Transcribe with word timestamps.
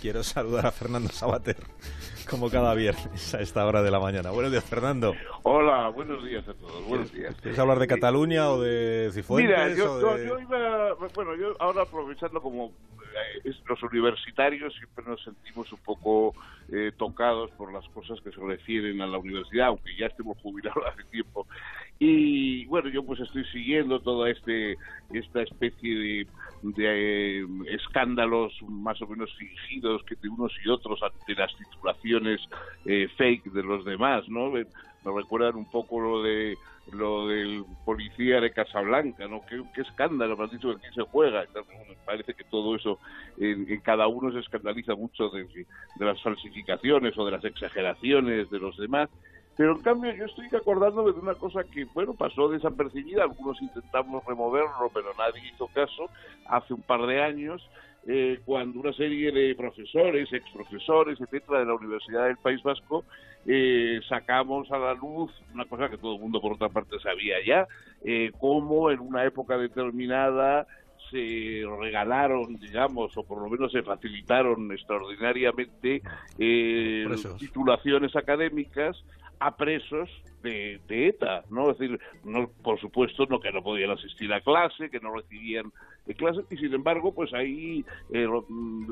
Quiero 0.00 0.22
saludar 0.22 0.66
a 0.66 0.70
Fernando 0.70 1.08
Sabater, 1.08 1.56
como 2.30 2.48
cada 2.48 2.74
viernes 2.74 3.34
a 3.34 3.40
esta 3.40 3.66
hora 3.66 3.82
de 3.82 3.90
la 3.90 3.98
mañana. 3.98 4.30
Buenos 4.30 4.52
días, 4.52 4.62
Fernando. 4.62 5.16
Hola, 5.42 5.88
buenos 5.88 6.24
días 6.24 6.46
a 6.46 6.54
todos. 6.54 6.86
Buenos 6.86 7.12
días. 7.12 7.34
¿Quieres 7.42 7.58
hablar 7.58 7.80
de 7.80 7.88
Cataluña 7.88 8.50
o 8.50 8.60
de 8.60 9.10
Cifuentes? 9.12 9.50
Mira, 9.50 9.74
yo, 9.74 9.94
o 9.94 10.14
de... 10.14 10.26
yo, 10.28 10.38
yo 10.38 10.38
iba, 10.38 10.94
bueno, 11.12 11.34
yo 11.34 11.56
ahora 11.58 11.82
aprovechando 11.82 12.40
como 12.40 12.66
eh, 12.66 12.70
los 13.68 13.82
universitarios 13.82 14.74
siempre 14.74 15.04
nos 15.04 15.22
sentimos 15.22 15.72
un 15.72 15.78
poco 15.78 16.34
eh, 16.72 16.92
tocados 16.96 17.50
por 17.52 17.72
las 17.72 17.86
cosas 17.88 18.20
que 18.20 18.30
se 18.30 18.40
refieren 18.40 19.00
a 19.00 19.06
la 19.06 19.18
universidad, 19.18 19.68
aunque 19.68 19.96
ya 19.96 20.06
estemos 20.06 20.38
jubilados 20.38 20.84
hace 20.92 21.04
tiempo. 21.04 21.46
Y 21.98 22.64
bueno, 22.66 22.88
yo 22.88 23.04
pues 23.04 23.20
estoy 23.20 23.44
siguiendo 23.46 24.00
toda 24.00 24.30
este 24.30 24.76
esta 25.12 25.42
especie 25.42 25.94
de, 25.94 26.26
de 26.62 27.42
eh, 27.42 27.46
escándalos 27.68 28.52
más 28.68 29.00
o 29.00 29.06
menos 29.06 29.32
fingidos 29.36 30.02
que 30.04 30.16
de 30.16 30.28
unos 30.28 30.52
y 30.64 30.68
otros 30.68 31.00
ante 31.02 31.34
las 31.34 31.54
titulaciones 31.56 32.40
eh, 32.84 33.08
fake 33.16 33.44
de 33.52 33.62
los 33.62 33.84
demás, 33.84 34.28
¿no? 34.28 34.50
Me 34.50 34.64
recuerdan 35.04 35.56
un 35.56 35.70
poco 35.70 36.00
lo 36.00 36.22
de 36.22 36.56
lo 36.92 37.28
del 37.28 37.64
policía 37.84 38.40
de 38.40 38.52
Casablanca, 38.52 39.26
¿no? 39.26 39.44
Qué, 39.46 39.62
qué 39.74 39.82
escándalo, 39.82 40.36
que 40.36 40.44
aquí 40.44 40.86
se 40.94 41.02
juega. 41.02 41.44
Me 41.54 41.94
parece 42.04 42.34
que 42.34 42.44
todo 42.44 42.76
eso, 42.76 42.98
en, 43.38 43.70
en 43.70 43.80
cada 43.80 44.06
uno 44.06 44.32
se 44.32 44.40
escandaliza 44.40 44.94
mucho 44.94 45.28
de, 45.30 45.44
de 45.44 46.04
las 46.04 46.22
falsificaciones 46.22 47.16
o 47.16 47.24
de 47.24 47.32
las 47.32 47.44
exageraciones 47.44 48.50
de 48.50 48.58
los 48.58 48.76
demás. 48.76 49.08
Pero 49.56 49.76
en 49.76 49.82
cambio 49.82 50.12
yo 50.12 50.24
estoy 50.24 50.46
acordándome 50.46 51.12
de 51.12 51.20
una 51.20 51.34
cosa 51.34 51.62
que, 51.62 51.84
bueno, 51.94 52.14
pasó 52.14 52.48
desapercibida, 52.48 53.22
algunos 53.22 53.60
intentamos 53.62 54.24
removerlo, 54.24 54.90
pero 54.92 55.12
nadie 55.16 55.48
hizo 55.54 55.68
caso, 55.68 56.10
hace 56.46 56.74
un 56.74 56.82
par 56.82 57.06
de 57.06 57.22
años, 57.22 57.62
eh, 58.06 58.40
cuando 58.44 58.80
una 58.80 58.92
serie 58.92 59.30
de 59.30 59.54
profesores, 59.54 60.32
exprofesores, 60.32 61.20
etcétera, 61.20 61.60
de 61.60 61.66
la 61.66 61.74
Universidad 61.74 62.26
del 62.26 62.36
País 62.36 62.62
Vasco, 62.64 63.04
eh, 63.46 64.00
sacamos 64.08 64.70
a 64.72 64.78
la 64.78 64.94
luz 64.94 65.30
una 65.54 65.66
cosa 65.66 65.88
que 65.88 65.98
todo 65.98 66.16
el 66.16 66.20
mundo, 66.20 66.40
por 66.40 66.54
otra 66.54 66.68
parte, 66.68 66.98
sabía 66.98 67.36
ya, 67.46 67.68
eh, 68.04 68.32
cómo 68.40 68.90
en 68.90 68.98
una 69.00 69.24
época 69.24 69.56
determinada 69.56 70.66
se 71.14 71.62
regalaron, 71.78 72.56
digamos, 72.56 73.16
o 73.16 73.22
por 73.22 73.40
lo 73.40 73.48
menos 73.48 73.70
se 73.70 73.84
facilitaron 73.84 74.72
extraordinariamente 74.72 76.02
eh, 76.40 77.06
titulaciones 77.38 78.16
académicas 78.16 78.96
a 79.44 79.56
presos 79.56 80.08
de, 80.42 80.80
de, 80.88 81.08
ETA, 81.08 81.44
¿no? 81.50 81.70
Es 81.70 81.78
decir, 81.78 82.00
no, 82.24 82.48
por 82.62 82.80
supuesto, 82.80 83.26
no 83.26 83.40
que 83.40 83.52
no 83.52 83.62
podían 83.62 83.90
asistir 83.90 84.32
a 84.32 84.40
clase, 84.40 84.88
que 84.90 85.00
no 85.00 85.14
recibían 85.14 85.70
clases, 86.16 86.44
y 86.50 86.56
sin 86.56 86.72
embargo, 86.74 87.14
pues 87.14 87.32
ahí 87.32 87.82
eh, 88.12 88.28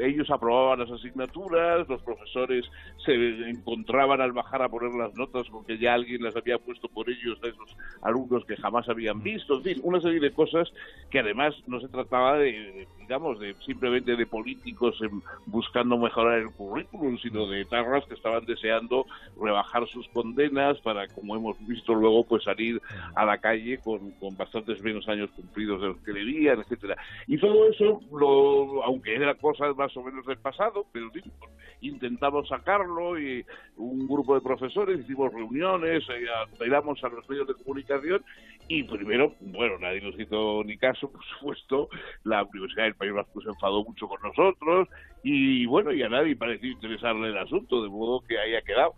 ellos 0.00 0.30
aprobaban 0.30 0.80
las 0.80 0.90
asignaturas, 0.90 1.88
los 1.88 2.02
profesores 2.02 2.66
se 3.04 3.14
encontraban 3.48 4.20
al 4.20 4.32
bajar 4.32 4.60
a 4.62 4.68
poner 4.68 4.94
las 4.94 5.14
notas 5.14 5.48
porque 5.50 5.78
ya 5.78 5.94
alguien 5.94 6.22
las 6.22 6.36
había 6.36 6.58
puesto 6.58 6.88
por 6.88 7.08
ellos 7.08 7.38
a 7.42 7.48
esos 7.48 7.76
alumnos 8.02 8.44
que 8.44 8.56
jamás 8.56 8.88
habían 8.90 9.22
visto, 9.22 9.56
en 9.56 9.62
fin, 9.62 9.80
una 9.82 10.00
serie 10.02 10.20
de 10.20 10.32
cosas 10.32 10.70
que 11.10 11.20
además 11.20 11.54
no 11.66 11.80
se 11.80 11.88
trataba 11.88 12.36
de, 12.38 12.52
de 12.52 12.88
digamos, 13.00 13.40
de 13.40 13.54
simplemente 13.64 14.16
de 14.16 14.26
políticos 14.26 14.98
en, 15.00 15.22
buscando 15.46 15.96
mejorar 15.96 16.40
el 16.40 16.50
currículum, 16.50 17.16
sino 17.18 17.46
de 17.46 17.64
tarras 17.64 18.04
que 18.04 18.14
estaban 18.14 18.44
deseando 18.44 19.06
rebajar 19.40 19.86
sus 19.88 20.06
condenas 20.08 20.37
para, 20.82 21.08
como 21.08 21.36
hemos 21.36 21.56
visto 21.66 21.94
luego, 21.94 22.24
pues 22.24 22.44
salir 22.44 22.80
a 23.14 23.24
la 23.24 23.38
calle 23.38 23.78
con, 23.78 24.12
con 24.12 24.36
bastantes 24.36 24.82
menos 24.82 25.08
años 25.08 25.30
cumplidos 25.34 25.80
de 25.80 25.88
los 25.88 25.98
que 25.98 26.12
debían, 26.12 26.60
etcétera. 26.60 26.96
Y 27.26 27.38
todo 27.38 27.68
eso, 27.68 28.00
lo, 28.12 28.84
aunque 28.84 29.14
era 29.14 29.34
cosas 29.34 29.76
más 29.76 29.96
o 29.96 30.02
menos 30.02 30.24
del 30.26 30.38
pasado, 30.38 30.86
pero 30.92 31.10
intentamos 31.80 32.48
sacarlo 32.48 33.18
y 33.18 33.44
un 33.76 34.08
grupo 34.08 34.34
de 34.34 34.40
profesores 34.40 35.00
hicimos 35.00 35.32
reuniones, 35.32 36.02
eh, 36.08 36.26
apelamos 36.54 37.02
a 37.04 37.08
los 37.08 37.28
medios 37.28 37.46
de 37.46 37.54
comunicación 37.54 38.24
y 38.66 38.82
primero, 38.82 39.34
bueno, 39.40 39.78
nadie 39.78 40.00
nos 40.00 40.18
hizo 40.18 40.62
ni 40.64 40.76
caso, 40.76 41.10
por 41.10 41.24
supuesto, 41.24 41.88
la 42.24 42.42
Universidad 42.42 42.84
del 42.84 42.94
País 42.94 43.12
Vasco 43.12 43.40
se 43.40 43.48
enfadó 43.48 43.84
mucho 43.84 44.08
con 44.08 44.20
nosotros 44.22 44.88
y 45.22 45.66
bueno, 45.66 45.92
y 45.92 46.02
a 46.02 46.08
nadie 46.08 46.36
pareció 46.36 46.70
interesarle 46.70 47.28
el 47.28 47.38
asunto, 47.38 47.82
de 47.82 47.88
modo 47.88 48.20
que 48.20 48.38
haya 48.38 48.60
quedado 48.62 48.94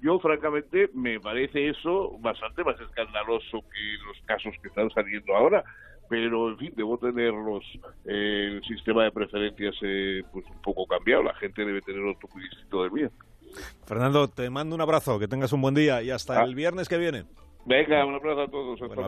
yo 0.00 0.18
francamente 0.18 0.90
me 0.94 1.20
parece 1.20 1.68
eso 1.68 2.16
bastante 2.18 2.62
más 2.64 2.80
escandaloso 2.80 3.62
que 3.62 4.06
los 4.06 4.20
casos 4.24 4.54
que 4.62 4.68
están 4.68 4.90
saliendo 4.90 5.34
ahora. 5.34 5.64
Pero 6.08 6.50
en 6.50 6.58
fin 6.58 6.72
debo 6.76 6.98
tener 6.98 7.32
los 7.32 7.64
eh, 8.04 8.52
el 8.52 8.62
sistema 8.64 9.04
de 9.04 9.10
preferencias 9.10 9.74
eh, 9.82 10.22
pues 10.32 10.44
un 10.46 10.60
poco 10.60 10.86
cambiado. 10.86 11.22
La 11.22 11.34
gente 11.34 11.64
debe 11.64 11.80
tener 11.80 12.04
otro 12.04 12.28
muy 12.34 12.42
distinto 12.42 12.82
del 12.82 12.92
mío. 12.92 13.10
Fernando 13.86 14.28
te 14.28 14.50
mando 14.50 14.74
un 14.74 14.82
abrazo 14.82 15.18
que 15.18 15.28
tengas 15.28 15.52
un 15.52 15.62
buen 15.62 15.74
día 15.74 16.02
y 16.02 16.10
hasta 16.10 16.40
ah. 16.40 16.44
el 16.44 16.54
viernes 16.54 16.88
que 16.88 16.98
viene. 16.98 17.24
Venga 17.64 18.04
un 18.04 18.14
abrazo 18.14 18.42
a 18.42 18.48
todos 18.48 18.74
hasta 18.74 18.94
bueno, 18.94 19.02